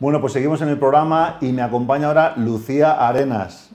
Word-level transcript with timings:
Bueno, 0.00 0.22
pues 0.22 0.32
seguimos 0.32 0.62
en 0.62 0.70
el 0.70 0.78
programa 0.78 1.36
y 1.42 1.52
me 1.52 1.60
acompaña 1.60 2.06
ahora 2.06 2.32
Lucía 2.38 3.06
Arenas. 3.06 3.68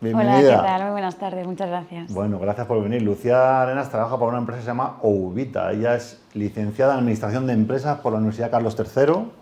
Bienvenida. 0.00 0.38
Hola, 0.38 0.62
¿qué 0.62 0.68
tal? 0.68 0.82
Muy 0.82 0.90
buenas 0.92 1.16
tardes, 1.16 1.46
muchas 1.48 1.68
gracias. 1.68 2.14
Bueno, 2.14 2.38
gracias 2.38 2.68
por 2.68 2.80
venir. 2.80 3.02
Lucía 3.02 3.60
Arenas 3.60 3.90
trabaja 3.90 4.16
para 4.16 4.28
una 4.28 4.38
empresa 4.38 4.60
que 4.60 4.62
se 4.62 4.70
llama 4.70 4.98
Oubita. 5.02 5.72
Ella 5.72 5.96
es 5.96 6.22
licenciada 6.32 6.92
en 6.92 7.00
Administración 7.00 7.48
de 7.48 7.54
Empresas 7.54 7.98
por 7.98 8.12
la 8.12 8.18
Universidad 8.18 8.52
Carlos 8.52 8.76
III. 8.78 9.32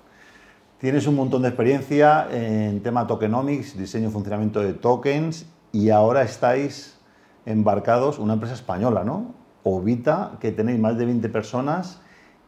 Tienes 0.79 1.07
un 1.07 1.17
montón 1.17 1.43
de 1.43 1.49
experiencia 1.49 2.27
en 2.31 2.83
tema 2.83 3.07
tokenomics, 3.07 3.77
diseño 3.77 4.09
y 4.09 4.11
funcionamiento 4.11 4.61
de 4.61 4.73
tokens 4.73 5.45
y 5.71 5.91
ahora 5.91 6.23
estáis 6.23 6.99
embarcados, 7.45 8.19
una 8.19 8.33
empresa 8.33 8.55
española, 8.55 9.05
¿no? 9.05 9.35
Ovita, 9.65 10.39
que 10.41 10.51
tenéis 10.51 10.81
más 10.81 10.97
de 10.97 11.05
20 11.05 11.29
personas 11.29 12.01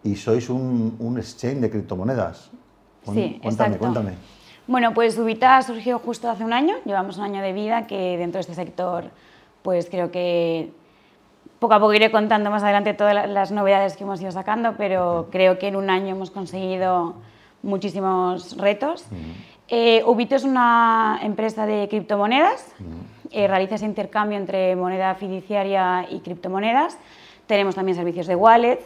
y 0.02 0.16
sois 0.16 0.48
un, 0.48 0.96
un 1.00 1.18
exchange 1.18 1.60
de 1.60 1.68
criptomonedas. 1.68 2.50
Sí, 3.12 3.38
cuéntame, 3.42 3.78
cuéntame. 3.78 4.12
Bueno, 4.66 4.94
pues 4.94 5.18
Ubita 5.18 5.60
surgió 5.62 5.98
justo 5.98 6.30
hace 6.30 6.42
un 6.42 6.52
año, 6.52 6.76
llevamos 6.86 7.18
un 7.18 7.24
año 7.24 7.42
de 7.42 7.52
vida 7.52 7.86
que 7.86 8.16
dentro 8.16 8.38
de 8.38 8.40
este 8.40 8.54
sector, 8.54 9.10
pues 9.62 9.90
creo 9.90 10.10
que 10.10 10.70
poco 11.58 11.74
a 11.74 11.80
poco 11.80 11.92
iré 11.92 12.10
contando 12.10 12.50
más 12.50 12.62
adelante 12.62 12.94
todas 12.94 13.28
las 13.28 13.52
novedades 13.52 13.96
que 13.96 14.04
hemos 14.04 14.20
ido 14.22 14.32
sacando, 14.32 14.74
pero 14.78 15.28
creo 15.30 15.58
que 15.58 15.68
en 15.68 15.76
un 15.76 15.90
año 15.90 16.14
hemos 16.14 16.30
conseguido 16.30 17.14
muchísimos 17.62 18.56
retos. 18.56 19.04
Eh, 19.68 20.02
Ubito 20.06 20.34
es 20.36 20.44
una 20.44 21.20
empresa 21.22 21.66
de 21.66 21.88
criptomonedas, 21.88 22.74
eh, 23.30 23.46
realiza 23.46 23.74
ese 23.74 23.86
intercambio 23.86 24.38
entre 24.38 24.76
moneda 24.76 25.14
fiduciaria 25.14 26.06
y 26.10 26.20
criptomonedas. 26.20 26.98
Tenemos 27.46 27.74
también 27.74 27.96
servicios 27.96 28.26
de 28.26 28.36
wallet 28.36 28.80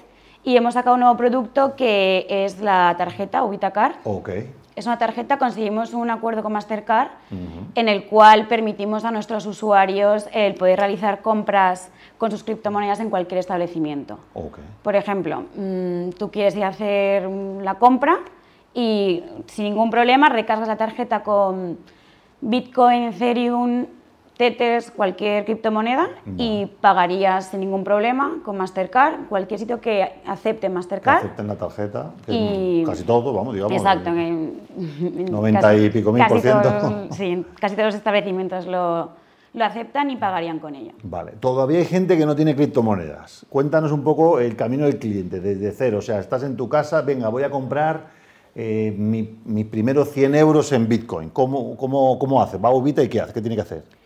y 0.45 0.57
hemos 0.57 0.75
sacado 0.75 0.95
un 0.95 1.01
nuevo 1.01 1.17
producto 1.17 1.77
que 1.77 2.27
es 2.29 2.61
la 2.61 2.95
tarjeta 2.97 3.45
Ubitacar. 3.45 3.97
Okay. 4.05 4.53
Es 4.77 4.87
una 4.87 4.97
tarjeta, 4.97 5.39
conseguimos 5.39 5.93
un 5.93 6.09
acuerdo 6.09 6.43
con 6.45 6.53
Mastercard 6.53 7.09
en 7.75 7.89
el 7.89 8.05
cual 8.05 8.47
permitimos 8.47 9.05
a 9.05 9.11
nuestros 9.11 9.45
usuarios 9.45 10.29
el 10.33 10.55
poder 10.55 10.79
realizar 10.79 11.21
compras 11.21 11.91
con 12.17 12.31
sus 12.31 12.45
criptomonedas 12.45 13.01
en 13.01 13.11
cualquier 13.11 13.41
establecimiento. 13.41 14.21
Okay. 14.35 14.63
Por 14.83 14.95
ejemplo, 14.95 15.47
mm, 15.57 16.11
tú 16.11 16.31
quieres 16.31 16.55
ir 16.55 16.63
a 16.63 16.69
hacer 16.69 17.29
la 17.29 17.75
compra 17.75 18.21
y 18.73 19.25
sin 19.47 19.65
ningún 19.65 19.91
problema 19.91 20.29
recargas 20.29 20.69
la 20.69 20.77
tarjeta 20.77 21.25
con 21.25 21.79
Bitcoin, 22.41 23.03
Ethereum, 23.03 23.87
Tether, 24.39 24.85
cualquier 24.95 25.45
criptomoneda 25.45 26.11
y 26.37 26.67
pagarías 26.81 27.47
sin 27.51 27.59
ningún 27.59 27.83
problema 27.83 28.39
con 28.45 28.57
Mastercard, 28.57 29.27
cualquier 29.29 29.59
sitio 29.59 29.81
que 29.81 30.13
acepte 30.25 30.69
Mastercard. 30.69 31.23
Que 31.23 31.27
acepten 31.27 31.49
la 31.49 31.57
tarjeta, 31.57 32.13
y 32.29 32.85
casi 32.85 33.03
todo, 33.03 33.33
vamos, 33.33 33.53
digamos. 33.53 33.77
Exacto. 33.77 34.11
90 34.13 35.77
y 35.77 35.91
pico 35.91 36.13
mil 36.13 36.25
por 36.27 36.41
ciento. 36.41 37.09
sí, 37.11 37.45
casi 37.61 37.75
todos 37.75 37.87
los 37.87 37.95
establecimientos 37.97 38.67
lo, 38.67 39.11
lo 39.55 39.65
aceptan 39.65 40.09
y 40.13 40.17
pagarían 40.17 40.61
con 40.61 40.77
ella. 40.77 40.93
Vale, 41.03 41.33
todavía 41.41 41.81
hay 41.81 41.87
gente 41.87 42.17
que 42.17 42.25
no 42.25 42.37
tiene 42.37 42.55
criptomonedas. 42.55 43.45
Cuéntanos 43.49 43.91
un 43.91 44.05
poco 44.05 44.39
el 44.39 44.55
camino 44.55 44.85
del 44.87 45.01
cliente, 45.01 45.41
desde 45.41 45.73
cero. 45.73 45.99
O 45.99 46.03
sea, 46.03 46.21
estás 46.21 46.45
en 46.45 46.57
tu 46.57 46.69
casa, 46.69 47.03
venga, 47.03 47.29
voy 47.29 47.43
a 47.43 47.51
comprar 47.51 48.07
eh, 48.55 48.95
mis 48.97 49.65
primeros 49.67 50.13
100 50.13 50.37
euros 50.37 50.71
en 50.71 50.89
Bitcoin. 50.89 51.31
¿Cómo, 51.31 51.77
cómo, 51.77 52.17
cómo 52.21 52.41
hace? 52.41 52.57
¿Va 52.57 52.69
a 52.69 52.73
Ubita 52.73 53.03
y 53.03 53.09
qué 53.09 53.21
hace? 53.21 53.33
¿Qué 53.33 53.41
tiene 53.41 53.57
que 53.57 53.63
hacer? 53.63 53.98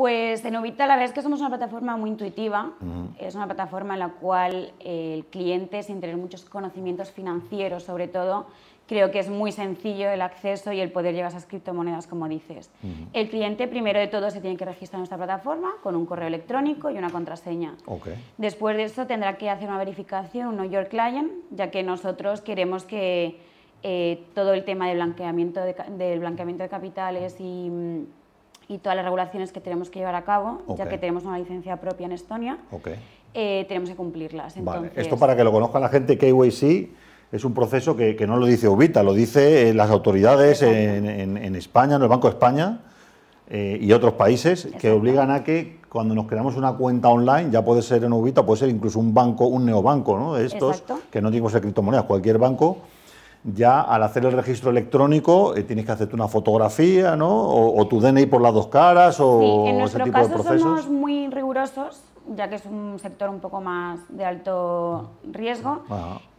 Pues 0.00 0.42
en 0.46 0.56
Ubita 0.56 0.86
la 0.86 0.94
verdad 0.94 1.10
es 1.10 1.12
que 1.12 1.20
somos 1.20 1.40
una 1.40 1.50
plataforma 1.50 1.94
muy 1.98 2.08
intuitiva. 2.08 2.72
Es 3.18 3.34
una 3.34 3.44
plataforma 3.44 3.92
en 3.92 4.00
la 4.00 4.08
cual 4.08 4.72
el 4.80 5.26
cliente, 5.26 5.82
sin 5.82 6.00
tener 6.00 6.16
muchos 6.16 6.46
conocimientos 6.46 7.10
financieros 7.10 7.82
sobre 7.82 8.08
todo, 8.08 8.46
creo 8.88 9.10
que 9.10 9.18
es 9.18 9.28
muy 9.28 9.52
sencillo 9.52 10.08
el 10.08 10.22
acceso 10.22 10.72
y 10.72 10.80
el 10.80 10.90
poder 10.90 11.14
llevar 11.14 11.32
esas 11.32 11.44
criptomonedas, 11.44 12.06
como 12.06 12.26
dices. 12.28 12.70
El 13.12 13.28
cliente, 13.28 13.68
primero 13.68 14.00
de 14.00 14.06
todo, 14.06 14.30
se 14.30 14.40
tiene 14.40 14.56
que 14.56 14.64
registrar 14.64 14.96
en 14.96 15.00
nuestra 15.00 15.18
plataforma 15.18 15.72
con 15.82 15.94
un 15.94 16.06
correo 16.06 16.28
electrónico 16.28 16.88
y 16.88 16.96
una 16.96 17.10
contraseña. 17.10 17.74
Después 18.38 18.78
de 18.78 18.84
eso, 18.84 19.06
tendrá 19.06 19.36
que 19.36 19.50
hacer 19.50 19.68
una 19.68 19.76
verificación, 19.76 20.46
un 20.46 20.54
Know 20.54 20.70
Your 20.70 20.88
Client, 20.88 21.30
ya 21.50 21.70
que 21.70 21.82
nosotros 21.82 22.40
queremos 22.40 22.84
que 22.84 23.38
eh, 23.82 24.24
todo 24.34 24.54
el 24.54 24.64
tema 24.64 24.88
del 24.88 24.96
blanqueamiento 24.96 25.60
de, 25.60 25.76
del 25.98 26.20
blanqueamiento 26.20 26.62
de 26.62 26.70
capitales 26.70 27.36
y, 27.38 27.70
y, 28.70 28.78
todas 28.78 28.96
las 28.96 29.04
regulaciones 29.04 29.52
que 29.52 29.60
tenemos 29.60 29.90
que 29.90 29.98
llevar 29.98 30.14
a 30.14 30.22
cabo, 30.22 30.62
ya 30.76 30.88
que 30.88 30.96
tenemos 30.96 31.24
una 31.24 31.38
licencia 31.38 31.76
propia 31.78 32.06
en 32.06 32.12
Estonia, 32.12 32.58
eh, 33.34 33.64
tenemos 33.68 33.90
que 33.90 33.96
cumplirlas. 33.96 34.54
Vale. 34.62 34.92
Esto 34.94 35.16
para 35.16 35.36
que 35.36 35.44
lo 35.44 35.52
conozca 35.52 35.80
la 35.80 35.88
gente, 35.88 36.16
KYC 36.16 36.90
es 37.32 37.44
un 37.44 37.54
proceso 37.54 37.96
que, 37.96 38.16
que 38.16 38.26
no 38.26 38.36
lo 38.36 38.46
dice 38.46 38.68
Ubita, 38.68 39.02
lo 39.02 39.12
dice 39.12 39.72
las 39.74 39.90
autoridades 39.90 40.62
en, 40.62 41.36
en, 41.36 41.54
España, 41.56 41.96
en 41.96 42.02
el 42.02 42.08
Banco 42.08 42.28
de 42.28 42.34
España 42.34 42.80
eh, 43.48 43.78
y 43.80 43.92
otros 43.92 44.14
países, 44.14 44.68
que 44.80 44.90
obligan 44.90 45.30
a 45.30 45.44
que 45.44 45.78
cuando 45.88 46.14
nos 46.14 46.26
creamos 46.26 46.56
una 46.56 46.72
cuenta 46.74 47.08
online, 47.08 47.50
ya 47.50 47.64
puede 47.64 47.82
ser 47.82 48.04
en 48.04 48.12
Ubita, 48.12 48.46
puede 48.46 48.60
ser 48.60 48.68
incluso 48.68 49.00
un 49.00 49.12
banco, 49.12 49.46
un 49.46 49.66
neobanco, 49.66 50.16
¿no? 50.16 50.34
De 50.34 50.46
estos, 50.46 50.84
que 51.10 51.20
no 51.20 51.30
tiene 51.30 51.44
que 51.46 51.52
ser 51.52 51.60
criptomonedas, 51.60 52.04
cualquier 52.06 52.38
banco 52.38 52.78
ya 53.44 53.80
al 53.80 54.02
hacer 54.02 54.24
el 54.26 54.32
registro 54.32 54.70
electrónico 54.70 55.56
eh, 55.56 55.62
tienes 55.62 55.86
que 55.86 55.92
hacerte 55.92 56.14
una 56.14 56.28
fotografía, 56.28 57.16
¿no? 57.16 57.48
O, 57.48 57.86
tu 57.86 58.00
DNI 58.00 58.26
por 58.26 58.42
las 58.42 58.52
dos 58.52 58.66
caras 58.66 59.18
o 59.20 59.40
sí, 59.40 59.70
en 59.70 59.78
nuestro 59.78 60.04
ese 60.04 60.10
tipo 60.10 60.18
caso 60.18 60.28
de 60.28 60.34
procesos. 60.34 60.62
somos 60.62 60.88
muy 60.88 61.28
rigurosos, 61.28 62.02
ya 62.34 62.48
que 62.48 62.56
es 62.56 62.66
un 62.66 62.98
sector 62.98 63.30
un 63.30 63.40
poco 63.40 63.60
más 63.60 64.00
de 64.08 64.24
alto 64.24 65.10
riesgo. 65.24 65.82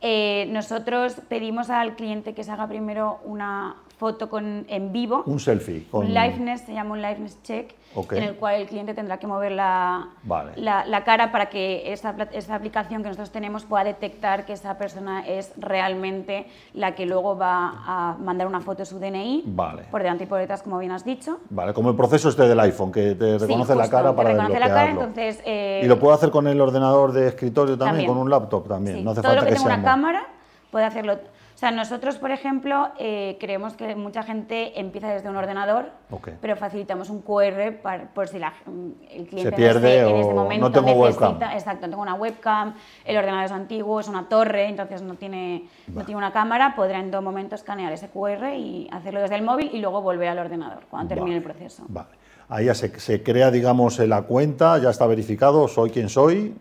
Eh, 0.02 0.48
nosotros 0.52 1.16
pedimos 1.28 1.70
al 1.70 1.96
cliente 1.96 2.34
que 2.34 2.44
se 2.44 2.52
haga 2.52 2.68
primero 2.68 3.20
una 3.26 3.76
foto 4.02 4.30
con, 4.30 4.66
en 4.68 4.92
vivo. 4.92 5.22
Un 5.28 5.40
selfie. 5.40 5.86
Un 5.92 6.12
liveness, 6.12 6.62
se 6.62 6.74
llama 6.74 6.94
un 6.94 7.04
liveness 7.04 7.38
check, 7.44 7.76
en 8.10 8.24
el 8.24 8.36
cual 8.36 8.56
el 8.56 8.66
cliente 8.66 8.96
tendrá 8.96 9.20
que 9.20 9.28
mover 9.28 9.52
la, 9.52 10.08
la, 10.56 11.04
cara 11.04 11.32
para 11.32 11.50
que 11.50 11.94
esa, 11.94 12.16
esa, 12.32 12.56
aplicación 12.56 13.04
que 13.04 13.10
nosotros 13.10 13.30
tenemos 13.30 13.64
pueda 13.64 13.84
detectar 13.84 14.48
que 14.48 14.54
esa 14.54 14.80
persona 14.80 15.24
es 15.28 15.52
realmente 15.56 16.48
la 16.74 16.96
que 16.96 17.06
luego 17.06 17.38
va 17.38 17.84
a 17.86 18.18
mandar 18.20 18.48
una 18.48 18.62
foto 18.62 18.80
de 18.80 18.86
su 18.88 18.98
DNI, 18.98 19.44
vale. 19.46 19.84
por 19.92 20.02
delante 20.02 20.24
y 20.24 20.28
por 20.28 20.40
detrás, 20.40 20.64
como 20.64 20.80
bien 20.80 20.94
has 20.94 21.06
dicho. 21.06 21.38
Vale, 21.52 21.72
como 21.72 21.92
el 21.92 21.96
proceso 21.96 22.30
este 22.30 22.48
del 22.48 22.60
iPhone, 22.60 22.92
que 22.92 23.14
te 23.14 23.38
reconoce 23.38 23.76
la 23.76 23.88
cara 23.88 24.16
para 24.16 24.32
reconoce 24.32 24.60
la 24.60 24.68
cara, 24.68 24.90
entonces... 24.90 25.44
Eh, 25.46 25.82
¿Y 25.84 25.88
lo 25.88 26.00
puedo 26.00 26.16
hacer 26.16 26.32
con 26.32 26.48
el 26.48 26.60
ordenador 26.60 27.12
de 27.12 27.28
escritorio 27.28 27.78
también, 27.78 28.08
con 28.08 28.18
un 28.18 28.32
laptop 28.32 28.68
también? 28.68 29.04
No 29.04 29.12
hace 29.12 29.22
Todo 29.22 29.30
falta 29.30 29.42
lo 29.44 29.48
que, 29.48 29.54
que 29.54 29.60
tenga 29.60 29.76
una 29.76 29.84
cámara 29.84 30.28
puede 30.72 30.86
hacerlo 30.86 31.20
sea, 31.62 31.70
nosotros, 31.70 32.18
por 32.18 32.32
ejemplo, 32.32 32.90
eh, 32.98 33.38
creemos 33.40 33.74
que 33.76 33.96
mucha 33.96 34.24
gente 34.24 34.80
empieza 34.80 35.10
desde 35.10 35.30
un 35.30 35.36
ordenador, 35.36 35.92
pero 36.42 36.56
facilitamos 36.56 37.12
un 37.12 37.22
QR 37.22 37.74
para, 37.84 38.12
por 38.16 38.28
si 38.28 38.40
la, 38.40 38.52
el 39.12 39.28
cliente 39.28 39.52
Se 39.52 39.52
pierde 39.52 40.00
en 40.00 40.16
este 40.16 40.34
momento 40.34 40.70
no 40.70 40.72
tengo 40.72 41.06
necesita, 41.06 41.28
webcam. 41.30 41.52
exacto, 41.52 41.86
no 41.86 41.92
tengo 41.92 42.02
una 42.02 42.16
webcam, 42.16 42.74
el 43.06 43.16
ordenador 43.16 43.46
es 43.46 43.52
antiguo, 43.52 44.00
es 44.00 44.08
una 44.08 44.28
torre, 44.28 44.70
entonces 44.70 45.04
no 45.04 45.14
tiene, 45.14 45.70
no 45.94 46.04
tiene 46.04 46.18
una 46.18 46.34
cámara, 46.34 46.74
podrá 46.76 47.00
en 47.00 47.12
todo 47.12 47.22
momento 47.22 47.54
escanear 47.54 47.94
ese 47.94 48.10
QR 48.10 48.56
y 48.56 48.90
hacerlo 48.92 49.22
desde 49.22 49.36
el 49.36 49.44
móvil 49.44 49.70
y 49.72 49.80
luego 49.80 50.02
volver 50.02 50.30
al 50.30 50.40
ordenador 50.40 50.86
cuando 50.90 51.14
termine 51.14 51.38
el 51.38 51.44
proceso. 51.44 51.86
Vale. 51.88 52.10
Ahí 52.50 52.66
ya 52.66 52.74
se, 52.74 53.00
se 53.00 53.22
crea, 53.22 53.52
digamos, 53.52 54.00
la 54.00 54.24
cuenta, 54.24 54.80
ya 54.80 54.90
está 54.90 55.06
verificado, 55.06 55.68
soy 55.68 55.92
quien 55.92 56.10
soy, 56.10 56.56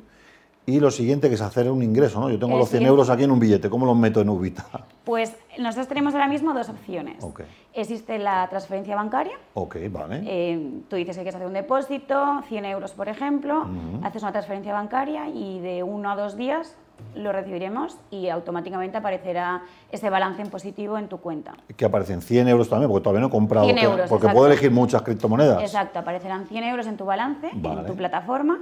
y 0.70 0.80
lo 0.80 0.90
siguiente 0.90 1.28
que 1.28 1.34
es 1.34 1.40
hacer 1.40 1.70
un 1.70 1.82
ingreso, 1.82 2.20
¿no? 2.20 2.30
Yo 2.30 2.38
tengo 2.38 2.56
los 2.56 2.68
100 2.68 2.86
euros 2.86 3.10
aquí 3.10 3.24
en 3.24 3.30
un 3.30 3.40
billete, 3.40 3.68
¿cómo 3.68 3.86
los 3.86 3.96
meto 3.96 4.20
en 4.20 4.28
Ubita? 4.28 4.66
Pues 5.04 5.34
nosotros 5.58 5.88
tenemos 5.88 6.14
ahora 6.14 6.28
mismo 6.28 6.54
dos 6.54 6.68
opciones. 6.68 7.24
Existe 7.72 8.18
la 8.18 8.48
transferencia 8.48 8.94
bancaria. 8.94 9.36
Ok, 9.54 9.76
vale. 9.90 10.22
Eh, 10.26 10.82
tú 10.88 10.96
dices 10.96 11.16
que 11.16 11.22
quieres 11.22 11.34
hacer 11.34 11.46
un 11.46 11.54
depósito, 11.54 12.42
100 12.48 12.64
euros 12.66 12.92
por 12.92 13.08
ejemplo, 13.08 13.66
haces 14.02 14.22
una 14.22 14.32
transferencia 14.32 14.72
bancaria 14.72 15.28
y 15.28 15.58
de 15.60 15.82
uno 15.82 16.10
a 16.10 16.16
dos 16.16 16.36
días 16.36 16.76
lo 17.14 17.32
recibiremos 17.32 17.96
y 18.10 18.28
automáticamente 18.28 18.98
aparecerá 18.98 19.62
ese 19.90 20.10
balance 20.10 20.42
en 20.42 20.50
positivo 20.50 20.98
en 20.98 21.08
tu 21.08 21.18
cuenta. 21.18 21.54
¿Qué 21.76 21.86
aparecen? 21.86 22.20
100 22.20 22.48
euros 22.48 22.68
también, 22.68 22.90
porque 22.90 23.02
todavía 23.02 23.22
no 23.22 23.28
he 23.28 23.30
comprado. 23.30 23.64
100 23.64 23.78
euros, 23.78 24.08
porque 24.08 24.28
puedo 24.28 24.46
elegir 24.46 24.70
muchas 24.70 25.02
criptomonedas. 25.02 25.62
Exacto, 25.62 25.98
aparecerán 25.98 26.46
100 26.46 26.64
euros 26.64 26.86
en 26.86 26.96
tu 26.96 27.04
balance, 27.04 27.48
en 27.52 27.86
tu 27.86 27.96
plataforma 27.96 28.60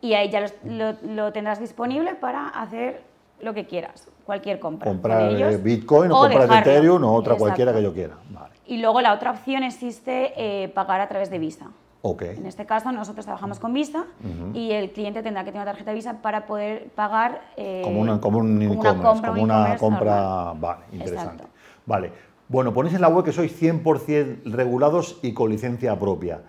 y 0.00 0.14
ahí 0.14 0.30
ya 0.30 0.46
lo, 0.64 1.32
tendrás 1.32 1.60
disponible 1.60 2.14
para 2.14 2.48
hacer 2.48 3.02
lo 3.40 3.54
que 3.54 3.66
quieras, 3.66 4.08
cualquier 4.24 4.58
compra. 4.60 4.90
Comprar 4.90 5.32
eh, 5.32 5.56
Bitcoin 5.58 6.10
o, 6.10 6.20
comprar 6.20 6.60
Ethereum 6.60 7.04
o 7.04 7.12
otra 7.12 7.34
cualquiera 7.36 7.72
que 7.72 7.82
yo 7.82 7.92
quiera. 7.92 8.14
Y 8.66 8.78
luego 8.78 9.00
la 9.00 9.12
otra 9.12 9.30
opción 9.30 9.62
existe 9.62 10.32
eh, 10.36 10.68
pagar 10.68 11.00
a 11.00 11.08
través 11.08 11.30
de 11.30 11.38
Visa. 11.38 11.70
Okay. 12.02 12.36
En 12.36 12.46
este 12.46 12.66
caso 12.66 12.92
nosotros 12.92 13.24
trabajamos 13.24 13.58
con 13.58 13.72
Visa 13.72 14.04
y 14.54 14.70
el 14.70 14.92
cliente 14.92 15.22
tendrá 15.22 15.42
que 15.42 15.50
tener 15.50 15.62
una 15.62 15.72
tarjeta 15.72 15.92
Visa 15.92 16.22
para 16.22 16.46
poder 16.46 16.88
pagar 16.90 17.40
eh, 17.56 17.80
como 17.82 18.00
una, 18.00 18.20
como 18.20 18.38
un 18.38 18.68
como 18.68 18.80
una 18.80 19.02
compra, 19.02 19.30
como 19.30 19.42
una 19.42 19.76
compra 19.76 20.52
vale, 20.54 20.84
interesante. 20.92 21.44
Vale. 21.84 22.12
Bueno, 22.48 22.72
ponéis 22.72 22.94
en 22.94 23.00
la 23.00 23.08
web 23.08 23.24
que 23.24 23.32
sois 23.32 23.60
100% 23.60 24.44
regulados 24.44 25.18
y 25.22 25.32
con 25.32 25.50
licencia 25.50 25.98
propia. 25.98 26.42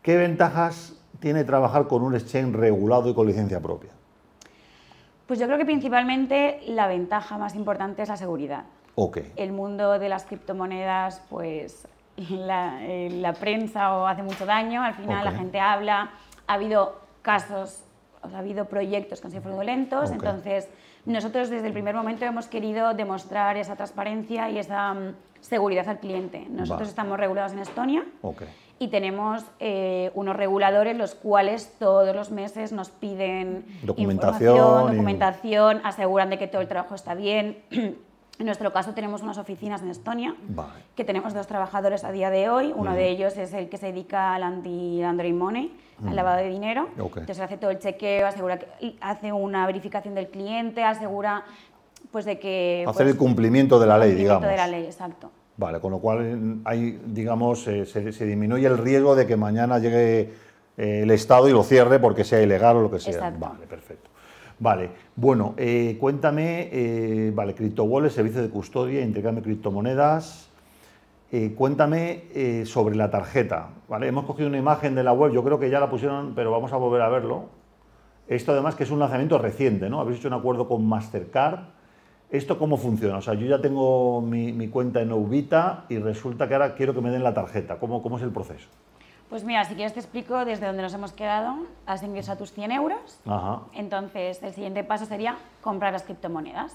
¿Qué 0.00 0.16
ventajas 0.16 0.99
tiene 1.20 1.44
trabajar 1.44 1.86
con 1.86 2.02
un 2.02 2.14
exchange 2.14 2.54
regulado 2.56 3.08
y 3.10 3.14
con 3.14 3.26
licencia 3.26 3.60
propia? 3.60 3.90
Pues 5.26 5.38
yo 5.38 5.46
creo 5.46 5.58
que 5.58 5.64
principalmente 5.64 6.60
la 6.66 6.88
ventaja 6.88 7.38
más 7.38 7.54
importante 7.54 8.02
es 8.02 8.08
la 8.08 8.16
seguridad. 8.16 8.64
Ok. 8.96 9.18
El 9.36 9.52
mundo 9.52 9.98
de 9.98 10.08
las 10.08 10.24
criptomonedas, 10.24 11.22
pues 11.30 11.86
la, 12.30 12.78
eh, 12.82 13.10
la 13.10 13.34
prensa 13.34 13.96
o 13.96 14.06
hace 14.06 14.22
mucho 14.22 14.44
daño, 14.46 14.82
al 14.82 14.94
final 14.94 15.24
la 15.24 15.32
gente 15.32 15.60
habla, 15.60 16.10
ha 16.46 16.54
habido 16.54 17.00
casos, 17.22 17.84
ha 18.22 18.38
habido 18.38 18.64
proyectos 18.64 19.20
que 19.20 19.28
han 19.28 19.30
sido 19.30 19.42
fraudulentos, 19.42 20.10
entonces 20.10 20.68
nosotros 21.06 21.48
desde 21.48 21.66
el 21.66 21.72
primer 21.72 21.94
momento 21.94 22.24
hemos 22.24 22.46
querido 22.46 22.92
demostrar 22.94 23.56
esa 23.56 23.76
transparencia 23.76 24.50
y 24.50 24.58
esa 24.58 24.92
mm, 24.92 25.14
seguridad 25.40 25.88
al 25.88 26.00
cliente. 26.00 26.46
Nosotros 26.50 26.80
Vale. 26.80 26.90
estamos 26.90 27.18
regulados 27.18 27.52
en 27.52 27.60
Estonia 27.60 28.04
Ok. 28.22 28.42
Y 28.82 28.88
tenemos 28.88 29.44
eh, 29.60 30.10
unos 30.14 30.34
reguladores 30.34 30.96
los 30.96 31.14
cuales 31.14 31.74
todos 31.78 32.16
los 32.16 32.30
meses 32.30 32.72
nos 32.72 32.88
piden 32.88 33.66
Documentación 33.82 34.54
información, 34.54 34.92
y- 34.92 34.96
documentación, 34.96 35.80
aseguran 35.84 36.30
de 36.30 36.38
que 36.38 36.48
todo 36.48 36.62
el 36.62 36.68
trabajo 36.68 36.94
está 36.96 37.14
bien. 37.14 37.58
En 38.38 38.46
nuestro 38.46 38.72
caso 38.72 38.94
tenemos 38.94 39.20
unas 39.20 39.36
oficinas 39.36 39.82
en 39.82 39.90
Estonia 39.90 40.34
Vale. 40.48 40.72
que 40.96 41.04
tenemos 41.04 41.34
dos 41.34 41.46
trabajadores 41.46 42.04
a 42.04 42.10
día 42.10 42.30
de 42.30 42.48
hoy. 42.48 42.72
Uno 42.74 42.94
de 42.94 43.10
ellos 43.10 43.36
es 43.36 43.52
el 43.52 43.68
que 43.68 43.76
se 43.76 43.88
dedica 43.88 44.34
al 44.34 44.44
anti-laundering 44.44 45.36
money, 45.36 45.76
al 46.06 46.16
lavado 46.16 46.38
de 46.38 46.48
dinero. 46.48 46.88
Ok. 46.98 47.18
Entonces 47.18 47.38
hace 47.40 47.58
todo 47.58 47.70
el 47.70 47.78
chequeo, 47.80 48.26
asegura 48.26 48.58
que, 48.58 48.66
y 48.80 48.96
hace 49.02 49.30
una 49.30 49.66
verificación 49.66 50.14
del 50.14 50.28
cliente, 50.28 50.82
asegura 50.82 51.44
pues 52.10 52.24
de 52.24 52.38
que... 52.38 52.86
Hacer 52.88 53.04
pues, 53.04 53.12
el 53.12 53.18
cumplimiento 53.18 53.78
de 53.78 53.86
la 53.86 53.98
ley, 53.98 54.12
cumplimiento 54.12 54.40
digamos. 54.40 54.48
de 54.48 54.56
la 54.56 54.66
ley, 54.78 54.86
exacto. 54.86 55.30
Vale, 55.60 55.78
con 55.78 55.90
lo 55.90 55.98
cual 55.98 56.62
hay, 56.64 56.98
digamos, 57.04 57.68
eh, 57.68 57.84
se, 57.84 58.12
se 58.12 58.24
disminuye 58.24 58.66
el 58.66 58.78
riesgo 58.78 59.14
de 59.14 59.26
que 59.26 59.36
mañana 59.36 59.78
llegue 59.78 60.32
eh, 60.78 61.00
el 61.02 61.10
Estado 61.10 61.50
y 61.50 61.52
lo 61.52 61.62
cierre 61.62 61.98
porque 61.98 62.24
sea 62.24 62.40
ilegal 62.40 62.78
o 62.78 62.82
lo 62.84 62.90
que 62.90 62.98
sea. 62.98 63.12
Exacto. 63.12 63.40
Vale, 63.40 63.66
perfecto. 63.66 64.08
Vale, 64.58 64.88
bueno, 65.16 65.52
eh, 65.58 65.98
cuéntame, 66.00 66.70
eh, 66.72 67.30
vale, 67.34 67.54
CryptoWallet, 67.54 68.08
servicio 68.10 68.40
de 68.40 68.48
custodia, 68.48 69.02
intercambio 69.02 69.42
de 69.42 69.50
criptomonedas. 69.50 70.48
Eh, 71.30 71.52
cuéntame 71.54 72.24
eh, 72.34 72.64
sobre 72.64 72.96
la 72.96 73.10
tarjeta, 73.10 73.68
¿vale? 73.86 74.08
Hemos 74.08 74.24
cogido 74.24 74.48
una 74.48 74.56
imagen 74.56 74.94
de 74.94 75.04
la 75.04 75.12
web, 75.12 75.30
yo 75.30 75.44
creo 75.44 75.58
que 75.58 75.68
ya 75.68 75.78
la 75.78 75.90
pusieron, 75.90 76.34
pero 76.34 76.50
vamos 76.50 76.72
a 76.72 76.76
volver 76.78 77.02
a 77.02 77.10
verlo. 77.10 77.50
Esto 78.28 78.52
además 78.52 78.76
que 78.76 78.84
es 78.84 78.90
un 78.90 78.98
lanzamiento 78.98 79.36
reciente, 79.36 79.90
¿no? 79.90 80.00
Habéis 80.00 80.20
hecho 80.20 80.28
un 80.28 80.34
acuerdo 80.34 80.66
con 80.66 80.86
Mastercard. 80.86 81.60
¿Esto 82.30 82.58
cómo 82.58 82.76
funciona? 82.76 83.18
O 83.18 83.22
sea, 83.22 83.34
yo 83.34 83.46
ya 83.46 83.60
tengo 83.60 84.20
mi, 84.20 84.52
mi 84.52 84.68
cuenta 84.68 85.00
en 85.00 85.12
Ubita 85.12 85.84
y 85.88 85.98
resulta 85.98 86.46
que 86.46 86.54
ahora 86.54 86.74
quiero 86.74 86.94
que 86.94 87.00
me 87.00 87.10
den 87.10 87.24
la 87.24 87.34
tarjeta. 87.34 87.78
¿Cómo, 87.78 88.02
cómo 88.02 88.18
es 88.18 88.22
el 88.22 88.30
proceso? 88.30 88.68
Pues 89.28 89.44
mira, 89.44 89.64
si 89.64 89.74
quieres 89.74 89.92
te 89.92 90.00
explico 90.00 90.44
desde 90.44 90.66
donde 90.66 90.82
nos 90.82 90.94
hemos 90.94 91.12
quedado. 91.12 91.56
Has 91.86 92.02
ingresado 92.02 92.38
tus 92.38 92.52
100 92.52 92.72
euros. 92.72 93.20
Ajá. 93.26 93.62
Entonces, 93.74 94.42
el 94.42 94.52
siguiente 94.52 94.84
paso 94.84 95.06
sería 95.06 95.38
comprar 95.60 95.92
las 95.92 96.02
criptomonedas. 96.04 96.74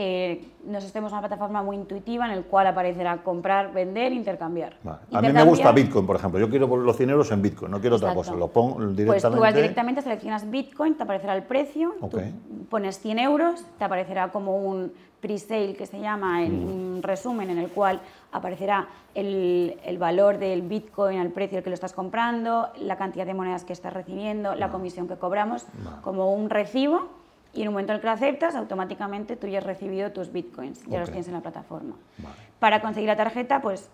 Eh, 0.00 0.52
nosotros 0.64 0.92
tenemos 0.92 1.10
una 1.10 1.22
plataforma 1.22 1.60
muy 1.60 1.74
intuitiva 1.74 2.24
en 2.24 2.30
el 2.30 2.44
cual 2.44 2.68
aparecerá 2.68 3.16
comprar, 3.24 3.72
vender, 3.72 4.12
intercambiar. 4.12 4.76
Vale. 4.84 4.98
A 5.12 5.20
mí 5.20 5.26
me 5.32 5.42
gusta 5.42 5.48
Intercambiar, 5.70 5.74
Bitcoin, 5.74 6.06
por 6.06 6.14
ejemplo. 6.14 6.38
Yo 6.38 6.48
quiero 6.48 6.68
los 6.76 6.96
100 6.96 7.10
euros 7.10 7.32
en 7.32 7.42
Bitcoin, 7.42 7.72
no 7.72 7.80
quiero 7.80 7.96
otra 7.96 8.10
Exacto. 8.12 8.30
cosa. 8.30 8.38
Lo 8.38 8.46
pongo 8.46 8.74
directamente. 8.78 9.06
Pues 9.06 9.22
tú 9.24 9.40
vas 9.40 9.54
directamente, 9.56 10.00
seleccionas 10.02 10.48
Bitcoin, 10.48 10.94
te 10.96 11.02
aparecerá 11.02 11.34
el 11.34 11.42
precio, 11.42 11.96
Ok. 12.00 12.12
tú 12.12 12.64
pones 12.70 13.00
100 13.00 13.18
euros, 13.18 13.64
te 13.76 13.84
aparecerá 13.84 14.30
como 14.30 14.56
un 14.56 14.92
pre-sale 15.20 15.74
que 15.74 15.84
se 15.86 15.98
llama, 15.98 16.44
el- 16.44 16.52
Mm. 16.52 16.68
un 16.94 17.02
resumen 17.02 17.50
en 17.50 17.58
el 17.58 17.70
cual 17.70 18.00
aparecerá 18.30 18.86
el, 19.16 19.80
el 19.84 19.98
valor 19.98 20.38
del 20.38 20.62
Bitcoin 20.62 21.18
al 21.18 21.30
precio 21.30 21.58
al 21.58 21.64
que 21.64 21.70
lo 21.70 21.74
estás 21.74 21.92
comprando, 21.92 22.68
la 22.78 22.94
cantidad 22.96 23.26
de 23.26 23.34
monedas 23.34 23.64
que 23.64 23.72
estás 23.72 23.92
recibiendo, 23.92 24.54
la 24.54 24.68
comisión 24.68 25.08
que 25.08 25.16
cobramos, 25.16 25.66
Vale. 25.82 25.96
como 26.02 26.32
un 26.32 26.50
recibo. 26.50 27.08
Y 27.54 27.62
en 27.62 27.68
un 27.68 27.74
momento 27.74 27.92
en 27.92 27.96
el 27.96 28.00
que 28.00 28.06
lo 28.06 28.12
aceptas, 28.12 28.54
automáticamente 28.54 29.36
tú 29.36 29.46
ya 29.46 29.58
has 29.58 29.64
recibido 29.64 30.12
tus 30.12 30.32
bitcoins, 30.32 30.84
ya 30.86 31.00
los 31.00 31.08
tienes 31.08 31.28
en 31.28 31.34
la 31.34 31.40
plataforma. 31.40 31.96
Vale. 32.18 32.34
Para 32.58 32.80
conseguir 32.80 33.08
la 33.08 33.16
tarjeta, 33.16 33.62
pues 33.62 33.90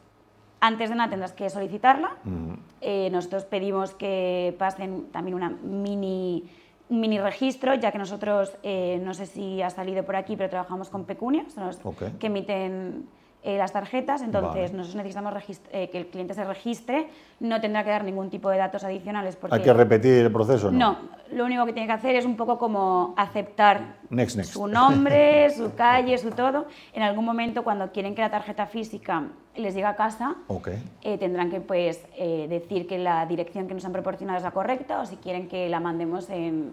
antes 0.61 0.91
de 0.91 0.97
nada 0.97 1.11
tendrás 1.11 1.33
que 1.33 1.49
solicitarla. 1.51 2.17
Mm. 2.25 2.55
Eh, 2.81 3.09
nosotros 3.12 3.45
pedimos 3.45 3.95
que 3.95 4.55
pasen 4.59 5.06
también 5.12 5.35
una 5.35 5.51
mini, 5.51 6.51
un 6.89 7.01
mini 7.01 7.19
registro, 7.19 7.75
ya 7.75 7.93
que 7.93 7.99
nosotros, 7.99 8.56
eh, 8.62 9.01
no 9.03 9.15
sé 9.15 9.27
si 9.27 9.62
ha 9.62 9.71
salido 9.71 10.05
por 10.05 10.17
aquí, 10.17 10.37
pero 10.37 10.51
trabajamos 10.51 10.91
con 10.91 11.05
Pecunia, 11.05 11.45
son 11.49 11.67
los 11.67 11.79
Ok. 11.85 12.19
que 12.19 12.27
emiten 12.27 13.06
eh, 13.46 13.58
las 13.58 13.73
tarjetas, 13.73 14.23
entonces 14.23 14.55
Vale. 14.73 14.79
nosotros 14.79 14.94
necesitamos 14.96 15.35
eh, 15.70 15.91
que 15.91 15.99
el 15.99 16.06
cliente 16.06 16.32
se 16.32 16.44
registre, 16.44 17.08
no 17.41 17.61
tendrá 17.61 17.85
que 17.85 17.91
dar 17.91 18.02
ningún 18.02 18.31
tipo 18.31 18.49
de 18.49 18.56
datos 18.56 18.82
adicionales. 18.85 19.37
Porque 19.37 19.55
¿Hay 19.56 19.61
que 19.62 19.73
repetir 19.75 20.25
el 20.25 20.32
proceso? 20.32 20.70
No. 20.70 20.93
no, 20.93 20.99
lo 21.32 21.44
único 21.44 21.67
que 21.67 21.75
tiene 21.75 21.87
que 21.87 21.93
hacer 21.93 22.17
es 22.17 22.25
un 22.25 22.37
poco 22.37 22.56
como 22.58 23.12
aceptar 23.19 23.96
Next, 24.08 24.37
next. 24.38 24.52
su 24.55 24.67
nombre, 24.67 25.50
su 25.56 25.75
calle, 25.75 26.17
su 26.17 26.31
todo. 26.31 26.64
En 26.94 27.02
algún 27.02 27.26
momento, 27.26 27.62
cuando 27.64 27.93
quieren 27.93 28.14
que 28.14 28.23
la 28.23 28.31
tarjeta 28.31 28.64
física 28.67 29.25
les 29.56 29.75
llegue 29.75 29.87
a 29.87 29.94
casa, 29.94 30.37
Ok. 30.46 30.69
eh, 31.02 31.19
tendrán 31.19 31.50
que 31.50 31.61
pues, 31.61 32.02
eh, 32.17 32.46
decir 32.49 32.87
que 32.87 32.96
la 32.99 33.26
dirección 33.26 33.69
que 33.69 33.75
nos 33.75 33.85
han 33.85 33.93
proporcionado 33.93 34.38
es 34.38 34.43
la 34.44 34.52
correcta 34.52 35.00
o 35.00 35.06
si 35.06 35.17
quieren 35.17 35.49
que 35.49 35.69
la 35.69 35.81
mandemos 35.81 36.31
en- 36.31 36.73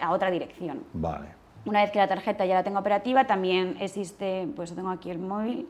a 0.00 0.10
otra 0.12 0.30
dirección. 0.30 0.84
Vale. 0.94 1.26
Una 1.66 1.82
vez 1.82 1.90
que 1.90 1.98
la 1.98 2.08
tarjeta 2.08 2.46
ya 2.46 2.54
la 2.54 2.62
tengo 2.64 2.78
operativa, 2.78 3.26
también 3.26 3.76
existe, 3.80 4.48
pues 4.56 4.72
tengo 4.74 4.88
aquí 4.90 5.10
el 5.10 5.18
móvil, 5.18 5.68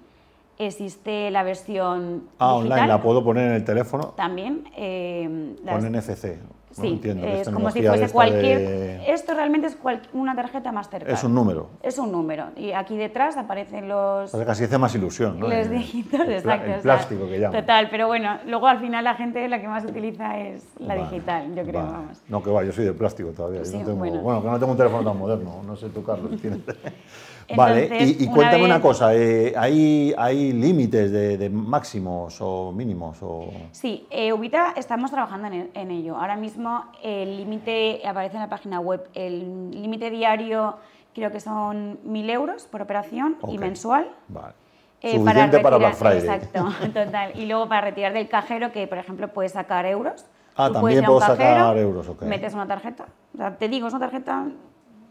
existe 0.58 1.30
la 1.30 1.42
versión 1.42 2.28
Ah, 2.38 2.52
digital. 2.56 2.72
online, 2.72 2.86
la 2.86 3.02
puedo 3.02 3.24
poner 3.24 3.48
en 3.48 3.54
el 3.54 3.64
teléfono 3.64 4.08
También. 4.16 4.64
eh, 4.76 5.56
las- 5.64 5.74
con 5.76 5.86
NFC. 5.92 6.38
No 6.76 6.82
Sí, 6.82 6.88
entiendo. 6.88 7.26
es 7.26 7.48
como 7.48 7.70
si 7.70 7.82
fuese 7.82 8.10
cualquier... 8.10 8.58
de- 8.58 9.12
Esto 9.12 9.32
realmente 9.34 9.66
es 9.68 9.76
cual- 9.76 10.02
una 10.12 10.34
tarjeta 10.34 10.72
Mastercard. 10.72 11.12
Es 11.14 11.24
un 11.24 11.34
número. 11.34 11.70
Es 11.82 11.98
un 11.98 12.12
número. 12.12 12.46
Y 12.56 12.72
aquí 12.72 12.96
detrás 12.96 13.36
aparecen 13.36 13.88
los, 13.88 14.34
O 14.34 14.36
sea, 14.36 14.44
casi 14.46 14.64
hace 14.64 14.76
más 14.76 14.94
ilusión, 14.94 15.40
¿no? 15.40 15.48
los 15.48 15.70
dígitos, 15.70 16.20
exacto. 16.28 16.64
el 16.66 16.70
o 16.70 16.74
sea, 16.74 16.82
plástico 16.82 17.26
que 17.28 17.38
llaman. 17.40 17.60
Total, 17.60 17.88
pero 17.90 18.08
bueno, 18.08 18.38
luego 18.46 18.66
al 18.66 18.78
final 18.80 19.04
la 19.04 19.14
gente 19.14 19.48
la 19.48 19.60
que 19.60 19.68
más 19.68 19.84
utiliza 19.84 20.38
es 20.38 20.64
la 20.78 20.88
Vale, 20.96 21.00
digital, 21.08 21.54
yo 21.54 21.62
creo, 21.62 21.80
vale. 21.82 21.92
vamos. 21.92 22.22
No, 22.28 22.42
que 22.42 22.50
va, 22.50 22.62
yo 22.64 22.72
soy 22.72 22.84
de 22.84 22.92
plástico 22.92 23.30
todavía. 23.30 23.60
yo 23.60 23.64
Sí, 23.64 23.78
no 23.78 23.84
tengo, 23.84 23.98
bueno. 23.98 24.20
bueno. 24.20 24.42
que 24.42 24.48
no 24.48 24.58
tengo 24.58 24.72
un 24.72 24.78
teléfono 24.78 25.04
tan 25.10 25.18
moderno. 25.18 25.62
No 25.64 25.76
sé 25.76 25.88
tú, 25.88 26.02
Carlos, 26.04 26.38
si 26.40 26.48
vale, 27.54 27.88
y, 28.18 28.24
una 28.24 28.34
cuéntame 28.34 28.62
vez- 28.62 28.64
una 28.70 28.80
cosa. 28.80 29.14
eh, 29.14 29.52
¿Hay, 29.56 30.14
hay 30.16 30.52
límites 30.52 31.12
de, 31.12 31.36
de 31.38 31.50
máximos 31.50 32.38
o 32.40 32.72
mínimos? 32.72 33.18
O... 33.22 33.48
Sí, 33.72 34.06
eh, 34.10 34.32
Ubita 34.32 34.72
estamos 34.76 35.10
trabajando 35.10 35.46
en, 35.48 35.52
el- 35.54 35.70
en 35.74 35.90
ello. 35.90 36.16
Ahora 36.16 36.36
mismo 36.36 36.84
el 37.02 37.36
límite 37.36 38.02
aparece 38.06 38.36
en 38.36 38.42
la 38.42 38.48
página 38.48 38.80
web. 38.80 39.06
El 39.14 39.70
límite 39.70 40.10
diario 40.10 40.76
creo 41.14 41.30
que 41.30 41.40
son 41.40 41.98
1.000 42.04 42.30
euros 42.30 42.64
por 42.64 42.82
operación 42.82 43.36
y 43.48 43.58
mensual. 43.58 44.08
Vale. 44.28 44.54
Eh, 45.02 45.12
Suficiente 45.18 45.60
para, 45.60 45.76
Black 45.76 45.92
retirar- 46.00 46.12
Friday. 46.22 46.36
Exacto, 46.38 46.86
total. 47.04 47.32
Y 47.38 47.46
luego 47.46 47.68
para 47.68 47.82
retirar 47.82 48.12
del 48.14 48.28
cajero, 48.28 48.72
que 48.72 48.86
por 48.86 48.98
ejemplo 48.98 49.28
puedes 49.28 49.52
sacar 49.52 49.84
euros. 49.86 50.24
Ah, 50.56 50.68
Tú 50.68 50.74
también 50.74 51.04
puedo 51.04 51.18
cajero, 51.20 51.36
sacar 51.36 51.76
euros, 51.76 52.08
ok. 52.08 52.22
Metes 52.22 52.54
una 52.54 52.66
tarjeta. 52.66 53.04
O 53.34 53.36
sea, 53.36 53.56
te 53.58 53.68
digo, 53.68 53.88
es 53.88 53.92
una 53.92 54.00
tarjeta 54.08 54.46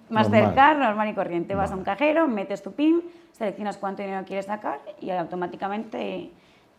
Mastercard, 0.09 0.77
normal 0.77 1.09
y 1.09 1.13
corriente. 1.13 1.55
Vas 1.55 1.71
a 1.71 1.75
un 1.75 1.83
cajero, 1.83 2.27
metes 2.27 2.61
tu 2.61 2.71
PIN, 2.71 3.01
seleccionas 3.31 3.77
cuánto 3.77 4.01
dinero 4.03 4.23
quieres 4.25 4.45
sacar 4.45 4.79
y 5.01 5.09
automáticamente 5.09 6.31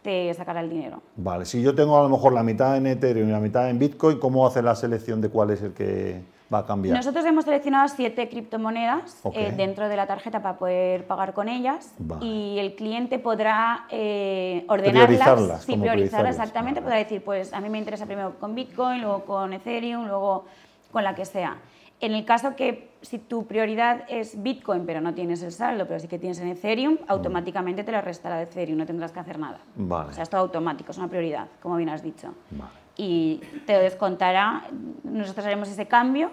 te 0.02 0.32
sacará 0.34 0.60
el 0.60 0.70
dinero. 0.70 1.02
Vale, 1.16 1.44
si 1.44 1.60
yo 1.62 1.74
tengo 1.74 1.98
a 1.98 2.02
lo 2.02 2.08
mejor 2.08 2.32
la 2.32 2.42
mitad 2.44 2.76
en 2.76 2.86
Ethereum 2.86 3.28
y 3.28 3.32
la 3.32 3.40
mitad 3.40 3.68
en 3.68 3.78
Bitcoin, 3.78 4.18
¿cómo 4.20 4.46
hace 4.46 4.62
la 4.62 4.76
selección 4.76 5.20
de 5.20 5.28
cuál 5.28 5.50
es 5.50 5.62
el 5.62 5.72
que 5.72 6.22
va 6.52 6.58
a 6.58 6.66
cambiar? 6.66 6.96
Nosotros 6.96 7.24
hemos 7.24 7.44
seleccionado 7.44 7.88
siete 7.88 8.28
criptomonedas 8.28 9.18
Ok. 9.24 9.34
eh, 9.36 9.52
dentro 9.56 9.88
de 9.88 9.96
la 9.96 10.06
tarjeta 10.06 10.40
para 10.42 10.58
poder 10.58 11.08
pagar 11.08 11.34
con 11.34 11.48
ellas 11.48 11.92
Vale. 11.98 12.24
y 12.24 12.58
el 12.60 12.76
cliente 12.76 13.18
podrá 13.18 13.86
eh, 13.90 14.64
ordenarlas, 14.68 15.06
Priorizarlas, 15.08 15.64
sí, 15.64 15.76
priorizarlas, 15.76 16.36
exactamente, 16.36 16.78
vale. 16.78 16.84
podrá 16.84 16.98
decir, 16.98 17.24
pues 17.24 17.52
a 17.52 17.60
mí 17.60 17.68
me 17.68 17.78
interesa 17.78 18.06
primero 18.06 18.38
con 18.38 18.54
Bitcoin, 18.54 19.00
luego 19.02 19.24
con 19.24 19.52
Ethereum, 19.54 20.06
luego 20.06 20.44
con 20.92 21.02
la 21.02 21.16
que 21.16 21.24
sea. 21.24 21.56
En 22.00 22.12
el 22.12 22.24
caso 22.26 22.54
que 22.56 22.90
si 23.00 23.18
tu 23.18 23.46
prioridad 23.46 24.02
es 24.08 24.42
Bitcoin 24.42 24.84
pero 24.84 25.00
no 25.00 25.14
tienes 25.14 25.42
el 25.42 25.52
saldo, 25.52 25.86
pero 25.86 25.98
sí 25.98 26.08
que 26.08 26.18
tienes 26.18 26.38
en 26.40 26.48
Ethereum, 26.48 26.98
automáticamente 27.08 27.84
te 27.84 27.92
lo 27.92 28.00
restará 28.02 28.36
de 28.36 28.42
Ethereum, 28.44 28.78
no 28.78 28.84
tendrás 28.86 29.12
que 29.12 29.20
hacer 29.20 29.38
nada. 29.38 29.60
Vale. 29.76 30.10
O 30.10 30.12
sea, 30.12 30.22
es 30.24 30.28
todo 30.28 30.42
automático, 30.42 30.90
es 30.92 30.98
una 30.98 31.08
prioridad, 31.08 31.46
como 31.62 31.76
bien 31.76 31.88
has 31.88 32.02
dicho 32.02 32.34
Vale. 32.50 32.70
y 32.96 33.40
te 33.66 33.72
lo 33.74 33.80
descontará, 33.80 34.64
nosotros 35.04 35.46
haremos 35.46 35.68
ese 35.70 35.86
cambio 35.86 36.30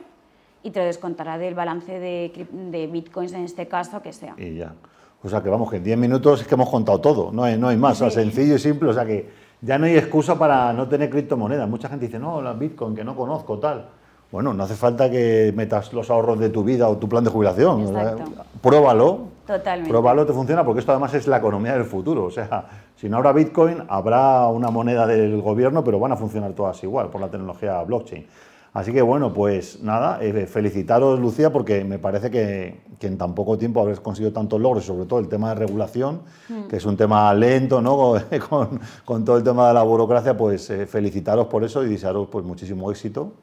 y 0.64 0.72
te 0.72 0.80
lo 0.80 0.86
descontará 0.86 1.38
del 1.38 1.54
balance 1.56 1.98
de, 2.00 2.48
de 2.52 2.88
bitcoins 2.88 3.32
en 3.34 3.44
este 3.46 3.68
caso 3.68 4.02
que 4.02 4.12
sea. 4.12 4.34
Y 4.38 4.56
ya. 4.56 4.74
O 5.24 5.30
sea 5.30 5.42
que 5.42 5.48
vamos, 5.48 5.70
que 5.70 5.78
en 5.78 5.84
10 5.86 5.98
minutos 5.98 6.42
es 6.42 6.48
que 6.48 6.56
hemos 6.56 6.70
contado 6.70 7.00
todo, 7.00 7.32
no 7.32 7.44
hay, 7.46 7.58
no 7.58 7.70
hay 7.70 7.78
más, 7.78 8.02
o 8.02 8.10
sea, 8.10 8.22
Sí. 8.24 8.30
sencillo 8.30 8.56
y 8.56 8.60
simple, 8.60 8.90
o 8.90 8.94
sea 8.94 9.06
que 9.06 9.30
ya 9.62 9.78
no 9.78 9.86
hay 9.86 9.96
excusa 9.96 10.38
para 10.38 10.74
no 10.74 10.90
tener 10.90 11.10
criptomonedas. 11.10 11.70
Mucha 11.70 11.88
gente 11.88 12.08
dice, 12.08 12.20
no, 12.20 12.42
la 12.42 12.52
Bitcoin, 12.52 12.94
que 12.94 13.06
no 13.06 13.16
conozco, 13.16 13.58
tal. 13.60 13.88
Bueno, 14.34 14.52
no 14.52 14.64
hace 14.64 14.74
falta 14.74 15.12
que 15.12 15.54
metas 15.56 15.94
los 15.94 16.10
ahorros 16.10 16.40
de 16.40 16.50
tu 16.50 16.64
vida 16.64 16.90
o 16.90 16.98
tu 16.98 17.08
plan 17.08 17.24
de 17.24 17.30
jubilación. 17.30 17.82
Exacto. 17.82 18.32
pruébalo. 18.64 19.28
Totalmente. 19.46 19.92
Pruébalo, 19.92 20.26
te 20.26 20.34
funciona, 20.34 20.66
porque 20.66 20.80
esto 20.80 20.92
además 20.92 21.14
es 21.14 21.28
la 21.28 21.38
economía 21.38 21.74
del 21.74 21.86
futuro. 21.86 22.24
O 22.24 22.32
sea, 22.32 22.66
si 22.96 23.08
no 23.08 23.18
habrá 23.18 23.32
Bitcoin, 23.32 23.84
habrá 23.88 24.48
una 24.48 24.72
moneda 24.72 25.06
del 25.06 25.40
gobierno, 25.40 25.84
pero 25.84 26.00
van 26.00 26.14
a 26.14 26.16
funcionar 26.16 26.54
todas 26.54 26.84
igual 26.84 27.12
por 27.12 27.22
la 27.22 27.30
tecnología 27.30 27.84
blockchain. 27.84 28.26
Así 28.74 28.92
que 28.92 29.04
bueno, 29.04 29.32
pues 29.36 29.84
nada, 29.84 30.18
eh, 30.20 30.48
felicitaros 30.48 31.20
Lucía 31.20 31.54
porque 31.54 31.84
me 31.84 32.00
parece 32.00 32.32
que, 32.32 32.82
en 33.02 33.18
tan 33.20 33.36
poco 33.36 33.56
tiempo 33.60 33.82
habréis 33.82 34.00
conseguido 34.00 34.34
tantos 34.34 34.60
logros, 34.60 34.84
sobre 34.84 35.06
todo 35.06 35.20
el 35.20 35.28
tema 35.28 35.50
de 35.50 35.56
regulación, 35.56 36.24
mm. 36.50 36.70
que 36.70 36.78
es 36.78 36.86
un 36.86 36.98
tema 36.98 37.32
lento, 37.36 37.84
¿no? 37.84 38.16
con, 39.06 39.26
todo 39.26 39.38
el 39.38 39.44
tema 39.44 39.68
de 39.68 39.76
la 39.76 39.84
burocracia, 39.84 40.36
pues 40.36 40.72
eh, 40.72 40.88
felicitaros 40.88 41.46
por 41.46 41.64
eso 41.64 41.84
y 41.84 41.90
desearos 41.90 42.30
pues 42.30 42.44
muchísimo 42.44 42.90
éxito, 42.90 43.34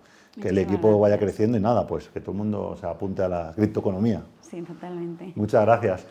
que 0.40 0.48
el 0.48 0.58
equipo 0.58 0.98
vaya 0.98 1.18
creciendo 1.18 1.56
y 1.58 1.60
nada, 1.60 1.86
pues 1.86 2.08
que 2.08 2.20
todo 2.20 2.32
el 2.32 2.38
mundo 2.38 2.76
se 2.78 2.86
apunte 2.86 3.22
a 3.22 3.28
la 3.28 3.52
criptoeconomía. 3.54 4.22
Sí, 4.40 4.62
totalmente. 4.62 5.32
Muchas 5.34 5.64
gracias. 5.64 6.06